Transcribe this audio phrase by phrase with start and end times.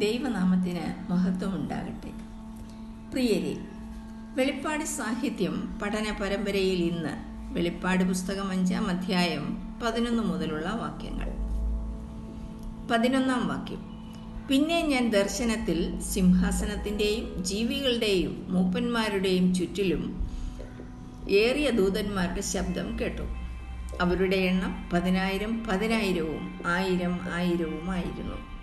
[0.00, 2.10] ദൈവനാമത്തിന് മഹത്വം ഉണ്ടാകട്ടെ
[3.12, 3.56] പ്രിയരെ
[4.34, 7.10] വെളിപ്പാട് സാഹിത്യം പഠന പരമ്പരയിൽ ഇന്ന്
[7.54, 11.28] വെളിപ്പാട് പുസ്തകം അഞ്ചാം അധ്യായം പതിനൊന്ന് മുതലുള്ള വാക്യങ്ങൾ.
[12.90, 13.82] പതിനൊന്നാം വാക്യം.
[14.50, 20.28] പിന്നെ ഞാൻ ദർശനത്തിൽ സിംഹാസനത്തിന്റെയും ജീവികളുടെയും മൂപ്പന്മാരുടെയും ചുറ്റിലും
[21.30, 23.22] ഏറിയ ദൂതന്മാരുടെ ശബ്ദം കേട്ടു.
[24.00, 28.59] അവരുടെ എണ്ണം പതിനായിരം പതിനായിരവും ആയിരം ആയിരവുമായിരുന്നു.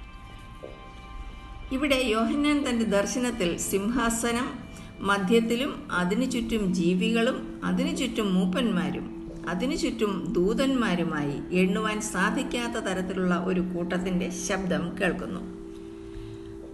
[1.72, 4.60] ഇവിടെ യോഹന്നാൻ തന്റെ ദർശനത്തിൽ സിംഹാസനം
[5.00, 14.30] മധ്യത്തിലും അതിനു ചുറ്റും ജീവികളും അതിനു ചുറ്റും മൂപ്പന്മാരും അതിനു ചുറ്റും ദൂതന്മാരുമായി എണ്ണുവാൻ സാധിക്കാത്ത തരത്തിലുള്ള ഒരു കൂട്ടത്തിന്റെ
[14.30, 15.40] ശബ്ദം കേൾക്കുന്നു.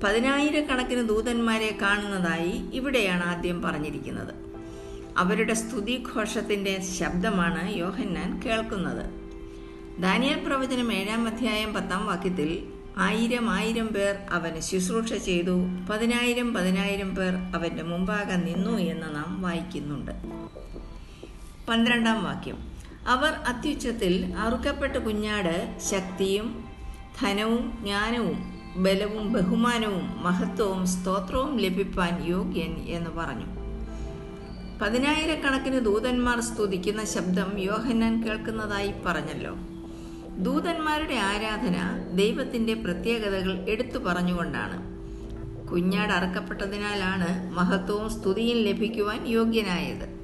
[0.04, 4.34] പതിനായിരക്കണക്കിന് ദൂതന്മാരെ കാണുന്നതായി ഇവിടെയാണ് ആദ്യം പറഞ്ഞിരിക്കുന്നത്.
[5.18, 9.06] അവരുടെ സ്തുതിഘോഷത്തിന്റെ ശബ്ദമാണ് യോഹന്നാൻ കേൾക്കുന്നത്.
[10.02, 15.66] ദാനിയൽ പ്രവചനം ഏഴാം അധ്യായം പത്താം വാക്യത്തിൽ ആയിരം ആയിരം പേർ അവന് ശുശ്രൂഷ ചെയ്തു.
[15.90, 20.12] പതിനായിരം പതിനായിരം പേർ അവന്റെ മുമ്പാകെ നിന്നു എന്ന് നാം വായിക്കുന്നുണ്ട്.
[21.70, 22.72] പന്ത്രണ്ടാം വാക്യം.
[23.08, 26.66] അവർ അത്യുച്ചത്തിൽ അറുക്കപ്പെട്ട കുഞ്ഞാട് ശക്തിയും
[27.22, 33.46] ധനവും ജ്ഞാനവും ബലവും ബഹുമാനവും മഹത്വവും സ്തോത്രവും ലഭിപ്പാൻ യോഗ്യൻ എന്ന് പറഞ്ഞു.
[34.82, 39.58] പതിനായിരക്കണക്കിന് ദൂതന്മാർ സ്തുതിക്കുന്ന ശബ്ദം യോഹന്നാൻ കേൾക്കുന്നതായി പറഞ്ഞല്ലോ.
[40.38, 44.94] ദൂതന്മാരുടെ ആരാധന ദൈവത്തിന്റെ പ്രത്യേകതകൾ എടുത്തു പറഞ്ഞുകൊണ്ടാണ്.
[45.68, 50.24] കുഞ്ഞാട് അറക്കപ്പെട്ടതിനാലാണ് മഹത്വവും സ്തുതിയും ലഭിക്കുവാൻ യോഗ്യനായത്.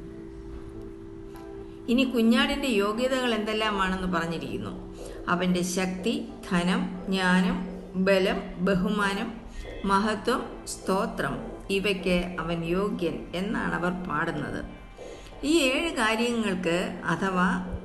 [1.89, 4.95] ഇനി കുഞ്ഞാടിന്റെ യോഗ്യതകൾ എന്തെല്ലാമാണെന്ന് പറഞ്ഞിരിക്കുന്നു.
[5.27, 7.65] അവന്റെ ശക്തി ധനം ജ്ഞാനം
[8.05, 9.33] ബലം ബഹുമാനം
[9.85, 11.37] മഹത്വം സ്തോത്രം
[11.69, 14.65] ഇവയ്ക്ക് അവൻ യോഗ്യൻ എന്നാണ് അവർ പാടുന്നത്.
[15.43, 17.78] ഈ ഏഴ് കാര്യങ്ങൾക്ക് അഥവാ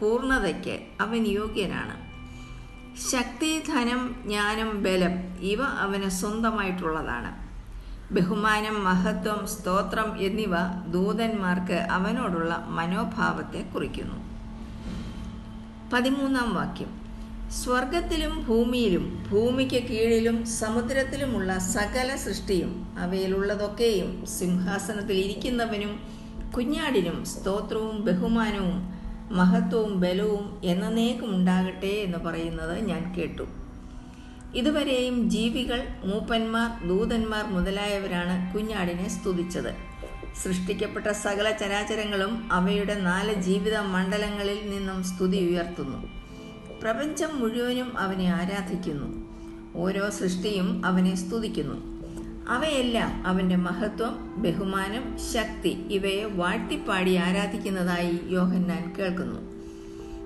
[0.00, 2.10] പൂർണതയ്ക്ക് അവൻ യോഗ്യനാണ്.
[3.12, 7.50] ശക്തി ധനം ജ്ഞാനം ബലം ഇവ അവന് സ്വന്തമായിട്ടുള്ളതാണ്.
[8.14, 10.50] ബഹുമാനം മഹത്വം സ്തോത്രം എന്നിവ
[10.88, 14.30] ദൂതന്മാർക്ക് അവനോടുള്ള മനോഭാവത്തെ കുറിക്കുന്നു.
[15.92, 17.00] പതിമൂന്നാം വാക്യം.
[17.50, 26.00] സ്വർഗത്തിലും ഭൂമിയിലും ഭൂമിക്ക് കീഴിലും സമുദ്രത്തിലുമുള്ള സകല സൃഷ്ടിയും അവയിലുള്ളതൊക്കെയും സിംഹാസനത്തിൽ ഇരിക്കുന്നവനും
[26.56, 28.99] കുഞ്ഞാടിനും സ്തോത്രവും ബഹുമാനവും
[29.30, 33.42] മഹത്വവും ബലവും എന്നേക്കും ഉണ്ടാകട്ടെ എന്ന് പറയുന്നത് ഞാൻ കേട്ടു.
[34.54, 39.74] ഇതുവരെയും ജീവികൾ മൂപ്പന്മാർ ദൂതന്മാർ മുതലായവരാണ് കുഞ്ഞാടിനെ സ്തുതിച്ചത്.
[40.42, 46.08] സൃഷ്ടിക്കപ്പെട്ട സകല ചരാചരങ്ങളും അവയുടെ നാല് ജീവിത മണ്ഡലങ്ങളിൽ നിന്നും സ്തുതി ഉയർത്തുന്നു.
[46.80, 49.30] പ്രപഞ്ചം മുഴുവനും അവനെ ആരാധിക്കുന്നു.
[49.76, 51.99] ഓരോ സൃഷ്ടിയും അവനെ സ്തുതിക്കുന്നു.
[52.50, 59.50] അവയെല്ലാം അവന്റെ മഹത്വം ബഹുമാനം ശക്തി ഇവയെ വാഴ്ത്തിപ്പാടി ആരാധിക്കുന്നതായി യോഹന്നാൻ കേൾക്കുന്നു.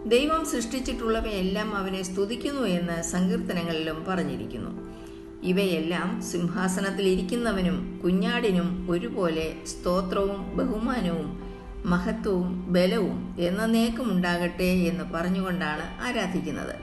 [0.08, 4.70] ദൈവം സൃഷ്ടിച്ചിട്ടുള്ളവയെല്ലാം അവനെ സ്തുതിക്കുന്നു എന്ന് സങ്കീർത്തനങ്ങളിലും പറഞ്ഞിരിക്കുന്നു.
[5.42, 11.42] ഇവയെല്ലാം സിംഹാസനത്തിൽ ഇരിക്കുന്നവനും കുഞ്ഞാടിനും ഒരുപോലെ സ്തോത്രവും ബഹുമാനവും
[11.90, 16.76] മഹത്വവും ബലവും എന്നേക്കും ഉണ്ടാകട്ടെ എന്ന് പറഞ്ഞുകൊണ്ടാണ് ആരാധിക്കുന്നത്.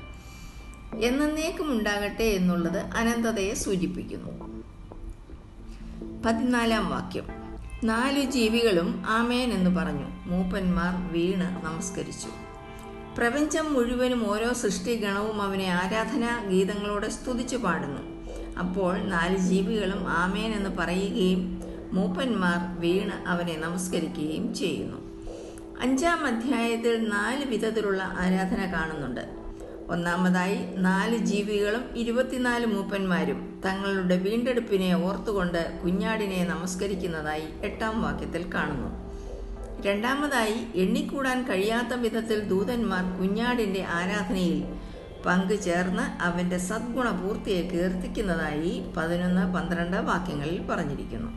[0.95, 4.50] എന്നേക്കും ഉണ്ടാകട്ടെ എന്നുള്ളത് അനന്തതയെ സൂചിപ്പിക്കുന്നു.
[6.25, 7.23] പതിനാലാം വാക്യം.
[7.83, 10.05] നാലു ജീവികളും ആമേൻ എന്ന് പറഞ്ഞു.
[10.25, 12.27] മൂപ്പന്മാർ വീണ് നമസ്കരിച്ചു.
[13.17, 18.01] പ്രപഞ്ചം മുഴുവനും ഓരോ സൃഷ്ടിഗണവും അവനെ ആരാധനാ ഗീതങ്ങളോടെ സ്തുതിച്ചു പാടുന്നു.
[18.59, 24.97] അപ്പോൾ നാല് ജീവികളും ആമേൻ എന്ന് പറയുകയും മൂപ്പന്മാർ വീണ് അവനെ നമസ്കരിക്കുകയും ചെയ്യുന്നു.
[25.81, 29.40] അഞ്ചാം അധ്യായത്തിൽ നാല് വിധത്തിലുള്ള ആരാധന കാണുന്നുണ്ട്.
[29.91, 39.11] ഒന്നാമതായി നാല് ജീവികളും ഇരുപത്തിനാല് മൂപ്പന്മാരും തങ്ങളുടെ വീണ്ടെടുപ്പിനെ ഓർത്തുകൊണ്ട് കുഞ്ഞാടിനെ നമസ്കരിക്കുന്നതായി എട്ടാം വാക്യത്തിൽ കാണുന്നു.
[39.81, 44.63] രണ്ടാമതായി എണ്ണിക്കൂടാൻ കഴിയാത്ത വിധത്തിൽ ദൂതന്മാർ കുഞ്ഞാടിന്റെ ആരാധനയിൽ
[45.25, 51.31] പങ്കുചേർന്ന് അവന്റെ സദ്ഗുണ പൂർത്തിയെ കീർത്തിക്കുന്നതായി പതിനൊന്ന് പന്ത്രണ്ട് വാക്യങ്ങളിൽ പറഞ്ഞിരിക്കുന്നു.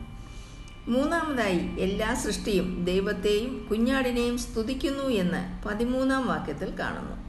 [0.87, 7.24] മൂന്നാമതായി എല്ലാ സൃഷ്ടിയും ദൈവത്തെയും കുഞ്ഞാടിനെയും സ്തുതിക്കുന്നു എന്ന് പതിമൂന്നാം വാക്യത്തിൽ കാണുന്നു.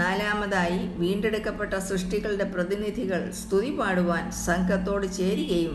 [0.00, 5.74] നാലാമതായി വീണ്ടെടുക്കപ്പെട്ട സൃഷ്ടികളുടെ പ്രതിനിധികൾ സ്തുതി പാടുവാൻ സംഘത്തോട് ചേരുകയും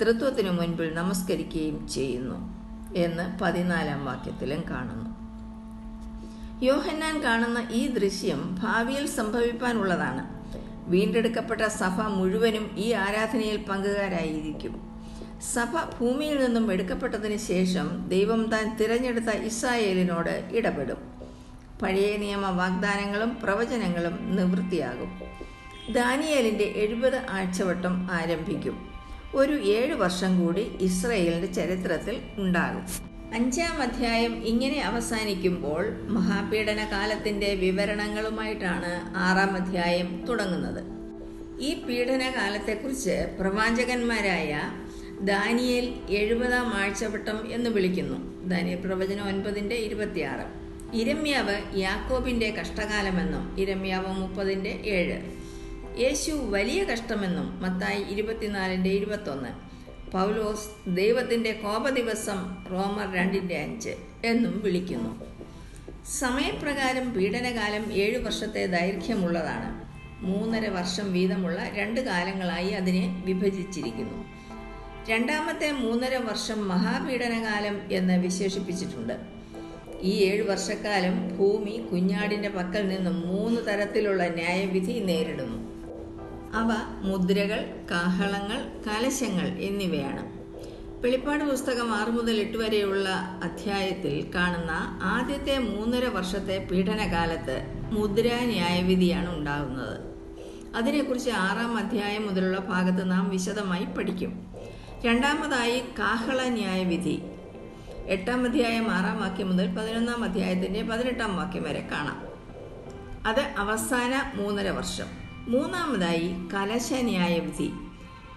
[0.00, 2.38] തൃത്വത്തിനു മുൻപിൽ നമസ്കരിക്കുകയും ചെയ്യുന്നു
[3.04, 5.10] എന്ന് പതിനാലാം വാക്യത്തിലും കാണുന്നു.
[6.68, 10.24] യോഹന്നാൻ കാണുന്ന ഈ ദൃശ്യം ഭാവിയിൽ സംഭവിക്കാനുള്ളതാണ്
[10.92, 14.74] വീണ്ടെടുക്കപ്പെട്ട സഭ മുഴുവനും ഈ ആരാധനയിൽ പങ്കുകാരായിരിക്കും.
[15.54, 21.00] സഭ ഭൂമിയിൽ നിന്നും എടുക്കപ്പെട്ടതിന് ശേഷം ദൈവം താൻ തിരഞ്ഞെടുത്ത ഇസ്രായേലിനോട് ഇടപെടും.
[21.82, 25.20] പഴയ നിയമ വാഗ്ദാനങ്ങളും പ്രവചനങ്ങളും നിവൃത്തിയാകും.
[25.92, 28.88] ദാനിയേലിന്റെ എഴുപത് ആഴ്ചവട്ടം ആരംഭിക്കും.
[29.34, 32.82] ഒരു ഏഴ് വർഷം കൂടി ഇസ്രയേലിന്റെ ചരിത്രത്തിൽ ഉണ്ടാകും.
[33.34, 40.84] അഞ്ചാം അധ്യായം ഇങ്ങനെ അവസാനിക്കുമ്പോൾ മഹാപീഡന കാലത്തിന്റെ വിവരണങ്ങളുമായിട്ടാണ് ആറാം അധ്യായം തുടങ്ങുന്നത്.
[41.60, 44.60] ഈ പീഡനകാലത്തെക്കുറിച്ച് പ്രവാചകന്മാരായ
[45.20, 48.48] ദാനിയേൽ എഴുപതാം ആഴ്ചവട്ടം എന്ന് വിളിക്കുന്നു.
[48.48, 50.67] ദാനിയൽ പ്രവചനം ഒൻപതിന്റെ ഇരുപത്തിയാറ്.
[50.94, 55.22] ഇരമ്യാവ് യാക്കോബിന്റെ കഷ്ടകാലമെന്നും ഇരമ്യാവ് മുപ്പതിന്റെ ഏഴ്.
[56.00, 59.48] യേശു വലിയ കഷ്ടമെന്നും മത്തായി ഇരുപത്തിനാലിന്റെ ഇരുപത്തൊന്ന്.
[60.10, 65.24] പൗലോസ് ദൈവത്തിന്റെ കോപദിവസം റോമർ രണ്ടിന്റെ അഞ്ച് എന്നും വിളിക്കുന്നു.
[66.18, 69.88] സമയപ്രകാരം പീഡനകാലം ഏഴു വർഷത്തെ ദൈർഘ്യമുള്ളതാണ്.
[70.24, 74.24] മൂന്നര വർഷം വീതമുള്ള രണ്ട് കാലങ്ങളായി അതിനെ വിഭജിച്ചിരിക്കുന്നു.
[75.08, 79.37] രണ്ടാമത്തെ മൂന്നര വർഷം മഹാപീഡനകാലം എന്ന് വിശേഷിപ്പിച്ചിട്ടുണ്ട്.
[80.00, 85.68] ഈ ഏഴു വർഷക്കാലം ഭൂമി കുഞ്ഞാടിന്റെ പക്കൽ നിന്നും മൂന്ന് തരത്തിലുള്ള ന്യായവിധി നേരിടുന്നു.
[86.54, 86.68] അവ
[87.00, 90.38] മുദ്രകൾ കാഹളങ്ങൾ കലശങ്ങൾ എന്നിവയാണ്.
[91.02, 93.08] വെളിപ്പാട് പുസ്തകം ആറ് മുതൽ എട്ട് വരെയുള്ള
[93.44, 94.70] അധ്യായത്തിൽ കാണുന്ന
[95.02, 99.98] ആദ്യത്തെ മൂന്നര വർഷത്തെ പീഡനകാലത്ത് മുദ്രാ ന്യായവിധിയാണ് ഉണ്ടാകുന്നത്.
[100.76, 104.54] അതിനെക്കുറിച്ച് ആറാം അധ്യായം മുതലുള്ള ഭാഗത്ത് നാം വിശദമായി പഠിക്കും.
[105.04, 107.22] രണ്ടാമതായി കാഹള ന്യായവിധി.
[108.08, 112.22] എട്ടാം അധ്യായം ആറാം വാക്യം മുതൽ പതിനൊന്നാം അധ്യായത്തിന്റെ പതിനെട്ടാം വാക്യം വരെ കാണാം.
[113.26, 115.04] അത് അവസാന മൂന്നര വർഷം.
[115.48, 117.70] മൂന്നാമതായി കലശ ന്യായവിധി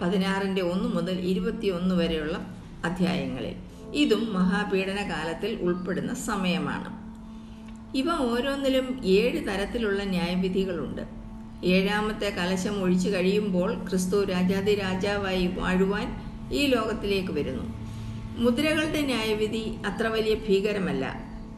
[0.02, 2.48] പതിനാറിന്റെ ഒന്ന് മുതൽ ഇരുപത്തിയൊന്ന് വരെയുള്ള
[2.86, 3.56] അധ്യായങ്ങളിൽ.
[3.94, 7.02] ഇതും മഹാപീഡന കാലത്തിൽ ഉൾപ്പെടുന്ന സമയമാണ്.
[7.98, 11.02] ഇവ ഓരോന്നിലും ഏഴ് തരത്തിലുള്ള ന്യായവിധികളുണ്ട്.
[11.66, 16.22] ഏഴാമത്തെ കലശം ഒഴിച്ചു കഴിയുമ്പോൾ ക്രിസ്തു രാജാതി രാജാവായി വാഴുവാൻ
[16.54, 17.82] ഈ ലോകത്തിലേക്ക് വരുന്നു.
[18.42, 21.06] മുദ്രകളുടെ ന്യായവിധി അത്ര വലിയ ഭീകരമല്ല.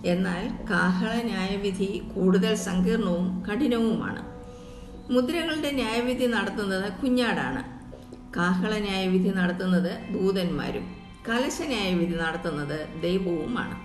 [0.06, 4.21] എന്നാൽ കാഹള ന്യായവിധി കൂടുതൽ സങ്കീർണവും കഠിനവുമാണ്.
[5.13, 7.62] മുദ്രകളുടെ ന്യായവിധി നടത്തുന്നത് കുഞ്ഞാടാണ്.
[8.35, 10.95] കാഹള ന്യായവിധി നടത്തുന്നത് ദൂതന്മാരും.
[11.30, 13.75] കലശ ന്യായവിധി നടത്തുന്നത് ദൈവവുമാണ്.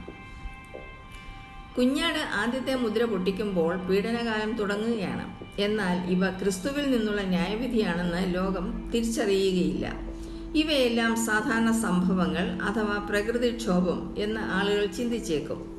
[1.78, 5.38] കുഞ്ഞാട് ആദ്യത്തെ മുദ്ര പൊട്ടിക്കുമ്പോൾ പീഡനകാലം തുടങ്ങുകയാണ്.
[5.60, 10.07] എന്നാൽ ഇവ ക്രിസ്തുവിൽ നിന്നുള്ള ന്യായവിധിയാണെന്ന് ലോകം തിരിച്ചറിയുകയില്ല.
[10.54, 15.78] ഇവയെല്ലാം സാധാരണ സംഭവങ്ങൾ അഥവാ പ്രകൃതിക്ഷോഭം എന്ന് ആളുകൾ ചിന്തിച്ചേക്കും.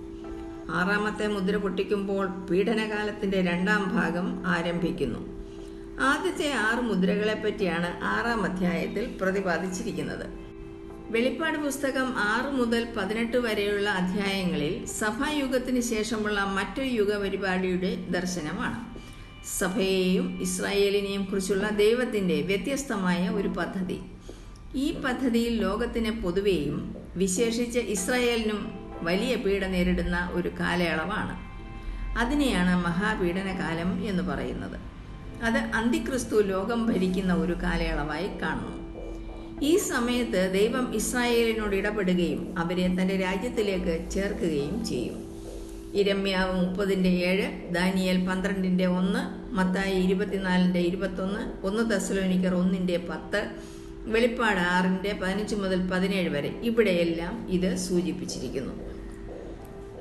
[0.71, 5.19] ആറാമത്തെ മുദ്ര പൊട്ടിക്കുമ്പോൾ പീഡനകാലത്തിന്റെ രണ്ടാം ഭാഗം ആരംഭിക്കുന്നു.
[5.99, 10.25] ആദ്യത്തെ ആറ് മുദ്രകളെ പറ്റിയാണ് ആറാം അധ്യായത്തിൽ പ്രതിപാദിച്ചിരിക്കുന്നത്.
[11.11, 18.89] വെളിപ്പാട് പുസ്തകം ആറ് മുതൽ പതിനെട്ട് വരെയുള്ള അധ്യായങ്ങളിൽ സഭായുഗത്തിന് ശേഷമുള്ള മറ്റൊരു യുഗ പരിപാടിയുടെ ദർശനമാണ്.
[19.59, 23.99] സഭയെയും ഇസ്രായേലിനെയും കുറിച്ചുള്ള ദൈവത്തിന്റെ വ്യത്യസ്തമായ ഒരു പദ്ധതി.
[24.75, 28.71] ഈ പദ്ധതിയിൽ ലോകത്തിന് പൊതുവെയും വിശേഷിച്ച് ഇസ്രായേലിനും
[29.01, 31.35] വലിയ പീഡ നേരിടുന്ന ഒരു കാലയളവാണ്.
[32.17, 34.77] അതിനെയാണ് മഹാപീഡനകാലം എന്ന് പറയുന്നത്.
[35.43, 38.79] അത് അന്തിക്രിസ്തു ലോകം ഭരിക്കുന്ന ഒരു കാലയളവായി കാണുന്നു.
[39.65, 45.29] ഈ സമയത്ത് ദൈവം ഇസ്രായേലിനോട് ഇടപെടുകയും അവരെ തന്റെ രാജ്യത്തിലേക്ക് ചേർക്കുകയും ചെയ്യും.
[45.93, 53.51] ഇരമ്യാവ് മുപ്പതിന്റെ ഏഴ് ദാനിയൽ പന്ത്രണ്ടിന്റെ ഒന്ന് മത്തായി ഇരുപത്തിനാലിന്റെ ഇരുപത്തൊന്ന് ഒന്ന് തെസലോനിക്കർ ഒന്നിന്റെ പത്ത്
[54.11, 56.47] വെളിപ്പാട് ആറിന്റെ പതിനഞ്ച് മുതൽ പതിനേഴ് വരെ.
[56.47, 58.73] ഇവിടെയെല്ലാം ഇത് സൂചിപ്പിച്ചിരിക്കുന്നു.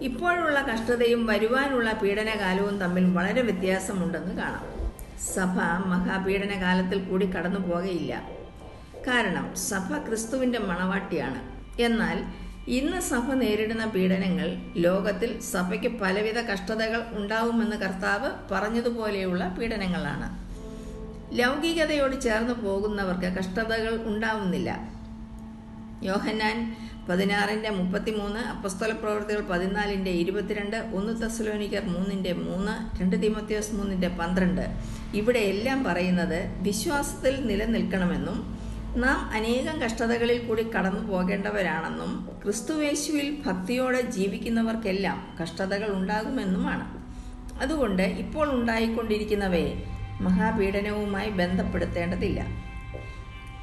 [0.01, 4.79] ഇപ്പോഴുള്ള കഷ്ടതയും വരുവാനുള്ള പീഡനകാലവും തമ്മിൽ വളരെ വ്യത്യാസമുണ്ടെന്ന് കാണാം.
[5.35, 8.29] സഭ മഹാപീഡന കാലത്തിൽ കൂടി കടന്നു പോകയില്ല.
[9.07, 11.41] കാരണം സഭ ക്രിസ്തുവിന്റെ മണവാട്ടിയാണ്.
[11.83, 12.25] എന്നാൽ
[12.69, 20.48] ഇന്ന് സഭ നേരിടുന്ന പീഡനങ്ങൾ ലോകത്തിൽ സഭയ്ക്ക് പലവിധ കഷ്ടതകൾ ഉണ്ടാവുമെന്ന് കർത്താവ് പറഞ്ഞതുപോലെയുള്ള പീഡനങ്ങളാണ്.
[21.37, 24.71] ലൗകികതയോട് ചേർന്ന് പോകുന്നവർക്ക് കഷ്ടതകൾ ഉണ്ടാവുന്നില്ല.
[26.09, 26.57] യോഹന്നാൻ
[27.09, 34.65] പതിനാറിന്റെ മുപ്പത്തിമൂന്ന് അപ്പസ്തല പ്രവർത്തികൾ പതിനാലിന്റെ ഇരുപത്തിരണ്ട് ഒന്ന് തസ്ലോനിക്കർ മൂന്നിന്റെ മൂന്ന് രണ്ട് തിമത്യോസ് മൂന്നിന്റെ പന്ത്രണ്ട്.
[35.21, 38.39] ഇവിടെ എല്ലാം പറയുന്നത് വിശ്വാസത്തിൽ നിലനിൽക്കണമെന്നും
[39.05, 46.87] നാം അനേകം കഷ്ടതകളിൽ കൂടി കടന്നു പോകേണ്ടവരാണെന്നും ക്രിസ്തുവേശുവിൽ ഭക്തിയോടെ ജീവിക്കുന്നവർക്കെല്ലാം കഷ്ടതകൾ ഉണ്ടാകുമെന്നുമാണ്.
[47.63, 52.47] അതുകൊണ്ട് ഇപ്പോൾ ഉണ്ടായിക്കൊണ്ടിരിക്കുന്നവയെ മഹാപീഡനവുമായി ബന്ധപ്പെടുത്തേണ്ടതില്ല.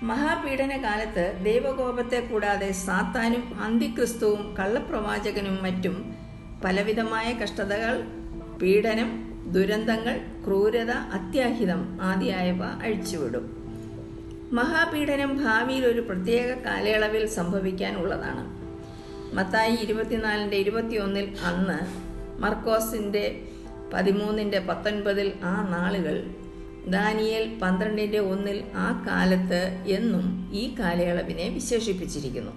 [0.04, 6.16] മഹാപീഡന കാലത്ത് ദൈവകോപത്തെ കൂടാതെ സാത്താനും അന്തിക്രിസ്തുവും കള്ളപ്രവാചകനും മറ്റും
[6.64, 8.02] പലവിധമായ കഷ്ടതകൾ
[8.62, 13.66] പീഡനം ദുരന്തങ്ങൾ ക്രൂരത അത്യാഹിതം ആദിയായവ അഴിച്ചുവിടും.
[14.54, 18.66] മഹാപീഡനം ഭാവിയിൽ ഒരു പ്രത്യേക കാലയളവിൽ സംഭവിക്കാനുള്ളതാണ്.
[19.36, 21.80] മത്തായി ഇരുപത്തിനാലിന്റെ ഇരുപത്തിയൊന്നിൽ അന്ന്
[22.42, 23.42] മർക്കോസിന്റെ
[23.94, 26.36] പതിമൂന്നിന്റെ പത്തൊൻപതിൽ ആ നാളുകൾ
[26.88, 32.52] ദാനിയേൽ പന്ത്രണ്ടിന്റെ ഒന്നിൽ ആ കാലത്ത് എന്നും ഈ കാലയളവിനെ വിശേഷിപ്പിച്ചിരിക്കുന്നു.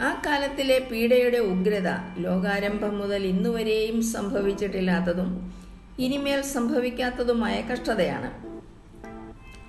[0.00, 5.52] ആ കാലത്തിലെ പീഡയുടെ ഉഗ്രത ലോകാരംഭം മുതൽ ഇന്നുവരെയും സംഭവിച്ചിട്ടില്ലാത്തതും
[5.98, 8.46] ഇനിമേൽ സംഭവിക്കാത്തതുമായ കഷ്ടതയാണ്.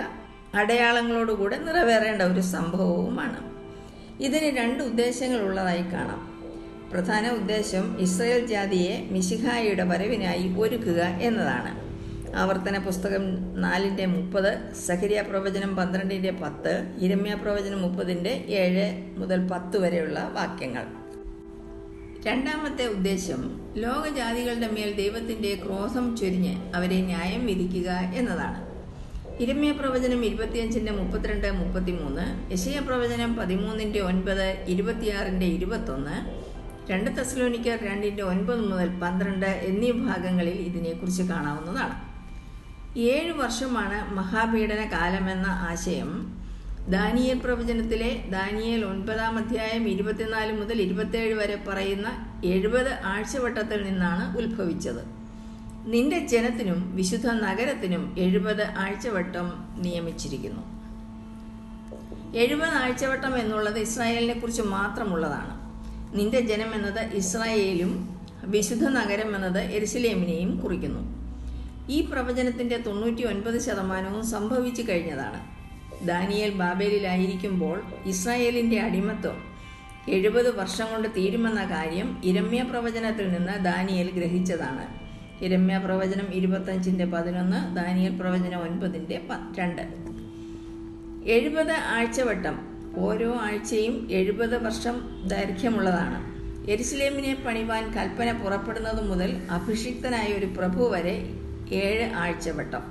[0.55, 3.49] അടയാളങ്ങളോടുകൂടെ നിറവേറേണ്ട ഒരു സംഭവവുമാണ്.
[4.23, 6.28] ഇതിന് രണ്ട് ഉദ്ദേശങ്ങൾ ഉള്ളതായി കാണാം.
[6.91, 11.71] പ്രധാന ഉദ്ദേശം ഇസ്രയേൽ ജാതിയെ മിശിഹായുടെ വരവിനായി ഒരുക്കുക എന്നതാണ്.
[12.41, 13.23] ആവർത്തന പുസ്തകം
[13.63, 14.49] നാലിന്റെ മുപ്പത്
[14.87, 20.85] സഹരിയ പ്രവചനം പന്ത്രണ്ടിന്റെ പത്ത് ഇരമ്യ പ്രവചനം മുപ്പതിന്റെ ഏഴ് മുതൽ പത്ത് വരെയുള്ള വാക്യങ്ങൾ.
[22.27, 23.41] രണ്ടാമത്തെ ഉദ്ദേശം
[23.75, 27.89] ലോകജാതികളുടെ മേൽ ദൈവത്തിന്റെ ക്രോധം ചൊരിഞ്ഞ് അവരെ ന്യായം വിധിക്കുക
[28.21, 28.59] എന്നതാണ്.
[29.43, 36.17] ഇരമ്യ പ്രവചനം ഇരുപത്തിയഞ്ചിന്റെ മുപ്പത്തിരണ്ട് മുപ്പത്തിമൂന്ന് യശയ പ്രവചനം പതിമൂന്നിന്റെ ഒൻപത് ഇരുപത്തിയാറിന്റെ ഇരുപത്തൊന്ന്
[36.89, 42.09] രണ്ട് തെസ്ലോനിക്കർ രണ്ടിന്റെ ഒൻപത് മുതൽ പന്ത്രണ്ട് എന്നീ ഭാഗങ്ങളിൽ ഇതിനെക്കുറിച്ച് കാണാവുന്നതാണ്.
[42.99, 46.39] ഏഴ് വർഷമാണ് മഹാപീഡന കാലമെന്ന ആശയം.
[46.89, 55.03] ദാനിയൽ പ്രവചനത്തിലെ ദാനിയൽ ഒൻപതാം അധ്യായം ഇരുപത്തിനാല് മുതൽ ഇരുപത്തേഴ് വരെ പറയുന്ന എഴുപത് ആഴ്ചവട്ടത്തിൽ നിന്നാണ് ഉത്ഭവിച്ചത്.
[55.85, 60.63] നിന്റെ ജനത്തിനും വിശുദ്ധ നഗരത്തിനും എഴുപത് ആഴ്ചവട്ടം നിയമിച്ചിരിക്കുന്നു.
[62.37, 65.58] എഴുപത് ആഴ്ചവട്ടം എന്നുള്ളത് ഇസ്രായേലിനെ കുറിച്ച് മാത്രമുള്ളതാണ്.
[66.13, 71.19] നിന്റെ ജനം എന്നത് ഇസ്രായേലും വിശുദ്ധ നഗരം എന്നത് എരുസലേമിനെയും കുറിക്കുന്നു.
[71.89, 75.59] ഈ പ്രവചനത്തിന്റെ തൊണ്ണൂറ്റി ഒൻപത് ശതമാനവും സംഭവിച്ചു കഴിഞ്ഞതാണ്.
[76.07, 79.43] ദാനിയേൽ ബാബേലിലായിരിക്കുമ്പോൾ ഇസ്രായേലിന്റെ അടിമത്വം
[80.09, 84.85] എഴുപത് വർഷം കൊണ്ട് തീരുമെന്ന കാര്യം ഇരമ്യ പ്രവചനത്തിൽ നിന്ന് ദാനിയേൽ ഗ്രഹിച്ചതാണ്.
[85.43, 89.21] ഇരമ്യ പ്രവചനം ഇരുപത്തഞ്ചിന്റെ പതിനൊന്ന് ദാനിയൽ പ്രവചനം ഒൻപതിന്റെ
[89.59, 89.81] രണ്ട്.
[91.29, 96.39] എഴുപത് ആഴ്ചവട്ടം ഓരോ ആഴ്ചയും എഴുപത് വർഷം ദൈർഘ്യമുള്ളതാണ്.
[96.71, 101.29] എരുസലേമിനെ പണിവാൻ കൽപ്പന പുറപ്പെടുന്നത് മുതൽ അഭിഷിക്തനായ ഒരു പ്രഭു വരെ
[101.71, 102.81] ഏഴ് ആഴ്ചവട്ടം.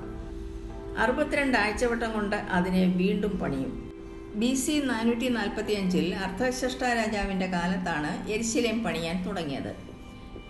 [0.97, 3.91] അറുപത്തിരണ്ട് ആഴ്ചവട്ടം കൊണ്ട് അതിനെ വീണ്ടും പണിയും.
[4.35, 9.75] ബി സി നാനൂറ്റി നാൽപ്പത്തി അഞ്ചിൽ അർദ്ധശ്രഷ്ട രാജാവിന്റെ കാലത്താണ് എരിശിലേം പണിയാൻ തുടങ്ങിയത്.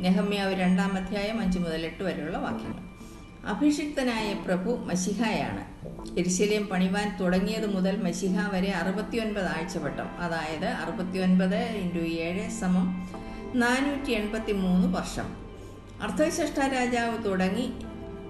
[0.02, 2.99] നെഹമ്യാവ് രണ്ടാം അധ്യായം അഞ്ച് മുതൽ എട്ട് വരെയുള്ള വാക്യങ്ങൾ.
[3.46, 5.80] അഭിഷിക്തനായ പ്രഭു മഷിഹായാണ്.
[6.20, 10.20] എരിശിലേം പണിവാൻ തുടങ്ങിയത് മുതൽ മഷിഹ വരെ അറുപത്തിയൊൻപത് ആഴ്ചവട്ടം.
[10.20, 13.10] അതായത് അറുപത്തിയൊൻപത് ഇന്റു ഏഴ് സമം
[13.56, 15.50] നാനൂറ്റി എൺപത്തി മൂന്ന് വർഷം.
[16.02, 17.72] അർത്ഥശ്രഷ്ട രാജാവ് തുടങ്ങി.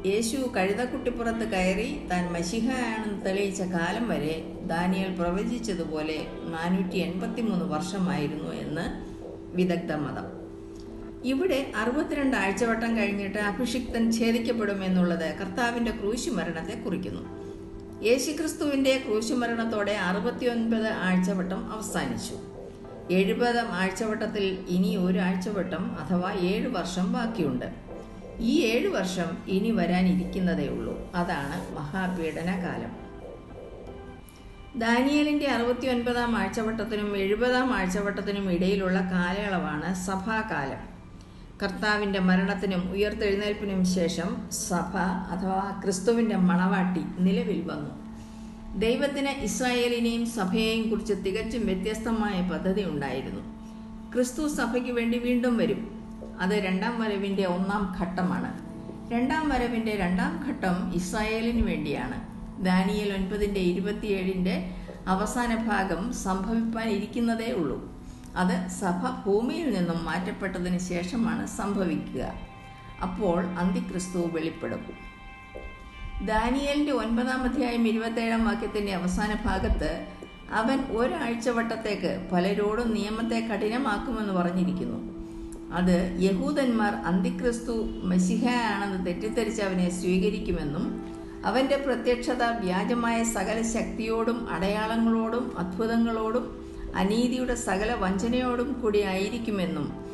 [0.05, 9.09] യേശു കഴുതക്കുട്ടിപ്പുറത്ത് കയറി താൻ മഷിഹയാണെന്ന് തെളിയിച്ച കാലം വരെ ദാനിയൽ പ്രവചിച്ചതുപോലെ നാനൂറ്റി എൺപത്തി മൂന്ന് വർഷമായിരുന്നു എന്ന്
[9.55, 10.38] വിദഗ്ധ മതം.
[11.23, 17.39] ഇവിടെ അറുപത്തിരണ്ട് ആഴ്ചവട്ടം കഴിഞ്ഞിട്ട് അഭിഷിക്തൻ ഛേദിക്കപ്പെടും എന്നുള്ളത് കർത്താവിന്റെ ക്രൂശുമരണത്തെ കുറിക്കുന്നു.
[18.03, 22.33] യേശുക്രിസ്തുവിന്റെ ക്രൂശുമരണത്തോടെ അറുപത്തിയൊൻപത് ആഴ്ചവട്ടം അവസാനിച്ചു.
[23.13, 27.65] എഴുപത് ആഴ്ചവട്ടത്തിൽ ഇനി ഒരു ആഴ്ചവട്ടം അഥവാ ഏഴ് വർഷം ബാക്കിയുണ്ട്.
[28.39, 31.11] ഈ ഏഴ് വർഷം ഇനി വരാനിരിക്കുന്നതേ ഉള്ളൂ.
[31.15, 33.09] അതാണ് മഹാപീഡന കാലം
[34.79, 40.98] ദാനിയലിന്റെ അറുപത്തി ഒൻപതാം ആഴ്ചവട്ടത്തിനും എഴുപതാം ആഴ്ചവട്ടത്തിനും ഇടയിലുള്ള കാലയളവാണ് സഭാകാലം.
[41.63, 44.97] കർത്താവിന്റെ മരണത്തിനും ഉയർത്തെഴുന്നേൽപ്പിനും ശേഷം സഭ
[45.31, 47.89] അഥവാ ക്രിസ്തുവിന്റെ മണവാട്ടി നിലവിൽ വന്നു.
[48.79, 53.41] ദൈവത്തിന് ഇസ്രായേലിനെയും സഭയെയും കുറിച്ച് തികച്ചും വ്യത്യസ്തമായ പദ്ധതി ഉണ്ടായിരുന്നു.
[54.13, 55.99] ക്രിസ്തു സഭയ്ക്ക് വേണ്ടി വീണ്ടും വരും.
[56.41, 58.69] അത് രണ്ടാം വരവിന്റെ ഒന്നാം ഘട്ടമാണ്.
[59.13, 62.27] രണ്ടാം വരവിന്റെ രണ്ടാം ഘട്ടം ഇസ്രായേലിന് വേണ്ടിയാണ്.
[62.65, 64.75] ദാനിയൽ ഒൻപതിന്റെ ഇരുപത്തിയേഴിന്റെ
[65.07, 67.98] അവസാന ഭാഗം സംഭവിപ്പാൻ ഇരിക്കുന്നതേ ഉള്ളൂ.
[68.35, 72.33] അത് സഭ ഭൂമിയിൽ നിന്നും മാറ്റപ്പെട്ടതിന് ശേഷമാണ് സംഭവിക്കുക.
[73.01, 75.09] അപ്പോൾ അന്തിക്രിസ്തു വെളിപ്പെടും.
[76.25, 80.07] ദാനിയലിന്റെ ഒൻപതാം അധ്യായം ഇരുപത്തേഴാം വാക്യത്തിന്റെ അവസാന ഭാഗത്ത്
[80.53, 85.19] അവൻ ഒരാഴ്ച വട്ടത്തേക്ക് പലരോടും നിയമത്തെ കഠിനമാക്കുമെന്ന് പറഞ്ഞിരിക്കുന്നു.
[85.73, 91.09] അത് യഹൂദന്മാർ അന്തിക്രിസ്തു മസിഹയാണെന്ന് തെറ്റിദ്ധരിച്ച് അവനെ സ്വീകരിക്കുമെന്നും
[91.45, 100.09] അവന്റെ പ്രത്യക്ഷത വ്യാജമായ സകല ശക്തിയോടും അടയാളങ്ങളോടും അത്ഭുതങ്ങളോടും അനീതിയുടെ സകല വഞ്ചനയോടും കൂടി ആയിരിക്കുമെന്നും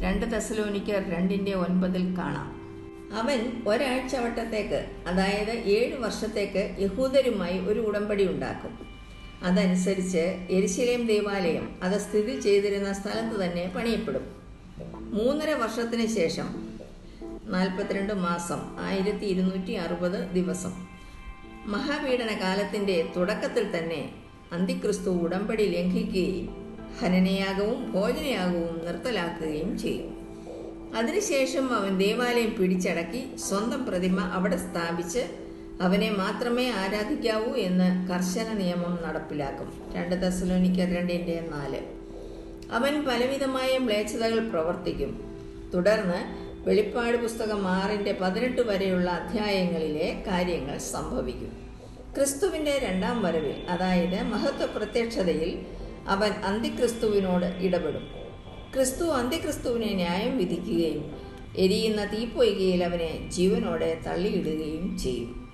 [0.00, 2.64] രണ്ട് തെസലോനിക്കർ രണ്ടിന്റെ ഒൻപതിൽ കാണാം.
[3.14, 8.78] അവൻ ഒരാഴ്ച വട്ടത്തേക്ക് അതായത് ഏഴ് വർഷത്തേക്ക് യഹൂദരുമായി ഒരു ഉടമ്പടി ഉണ്ടാക്കും.
[9.42, 14.44] അതനുസരിച്ച് എരിശിലേം ദേവാലയം അത് സ്ഥിതി ചെയ്തിരുന്ന സ്ഥലത്ത് തന്നെ പണിയപ്പെടും.
[15.12, 16.74] മൂന്നര വർഷത്തിന് ശേഷം
[17.44, 20.86] നാൽപ്പത്തിരണ്ട് മാസം ആയിരത്തി ഇരുന്നൂറ്റി അറുപത് ദിവസം.
[21.66, 26.64] മഹാപീഡന കാലത്തിന്റെ തുടക്കത്തിൽ തന്നെ അന്തിക്രിസ്തു ഉടമ്പടി ലംഘിക്കുകയും
[27.00, 30.24] ഹനനയാഗവും ഭോജനയാഗവും നിർത്തലാക്കുകയും ചെയ്യും.
[30.96, 35.18] അതിനുശേഷം അവൻ ദേവാലയം പിടിച്ചടക്കി സ്വന്തം പ്രതിമ അവിടെ സ്ഥാപിച്ച്
[35.82, 39.72] അവനെ മാത്രമേ ആരാധിക്കാവൂ എന്ന് കർശന നിയമം നടപ്പിലാക്കും.
[39.94, 41.80] രണ്ട് ദസലോനിക്ക രണ്ടിന്റെ നാല്.
[42.72, 45.34] അവൻ പലവിധമായ മ്ലേച്ഛതകൾ പ്രവർത്തിക്കും.
[45.74, 51.63] തുടർന്ന് വെളിപ്പാട് പുസ്തകം ആറിന്റെ പതിനെട്ട് വരെയുള്ള അധ്യായങ്ങളിലെ കാര്യങ്ങൾ സംഭവിക്കും.
[52.16, 55.66] ക്രിസ്തുവിന്റെ രണ്ടാം വരവിൽ അതായത് മഹത്വ പ്രത്യക്ഷതയിൽ
[56.08, 58.08] അവൻ അന്തിക്രിസ്തുവിനോട് ഇടപെടും.
[58.74, 61.16] ക്രിസ്തു അന്തിക്രിസ്തുവിനെ ന്യായം വിധിക്കുകയും
[61.56, 65.52] എരിയുന്ന തീപ്പൊയ്കയിൽ അവനെ ജീവനോടെ തള്ളിയിടുകയും ചെയ്യും.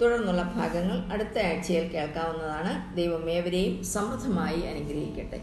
[0.00, 2.96] തുടർന്നുള്ള ഭാഗങ്ങൾ അടുത്ത ആഴ്ചയിൽ കേൾക്കാവുന്നതാണ്.
[2.96, 5.40] ദൈവം ഏവരെയും സമൃദ്ധമായി അനുഗ്രഹിക്കട്ടെ.